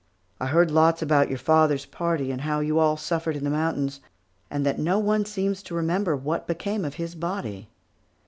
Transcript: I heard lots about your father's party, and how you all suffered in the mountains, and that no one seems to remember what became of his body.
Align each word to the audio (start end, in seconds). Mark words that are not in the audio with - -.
I 0.39 0.47
heard 0.47 0.71
lots 0.71 1.03
about 1.03 1.29
your 1.29 1.37
father's 1.37 1.85
party, 1.85 2.31
and 2.31 2.41
how 2.41 2.59
you 2.59 2.79
all 2.79 2.97
suffered 2.97 3.35
in 3.35 3.43
the 3.43 3.51
mountains, 3.51 3.99
and 4.49 4.65
that 4.65 4.79
no 4.79 4.97
one 4.97 5.25
seems 5.25 5.61
to 5.61 5.75
remember 5.75 6.15
what 6.15 6.47
became 6.47 6.83
of 6.83 6.95
his 6.95 7.13
body. 7.13 7.69